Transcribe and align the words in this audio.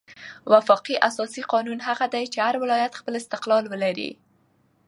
وفاقي 0.51 0.95
اساسي 1.07 1.41
قانون 1.49 1.79
هغه 1.87 2.05
دئ، 2.13 2.23
چي 2.33 2.39
هر 2.45 2.55
ولایت 2.63 2.93
خپل 2.99 3.13
استقلال 3.21 3.63
ولري. 3.71 4.11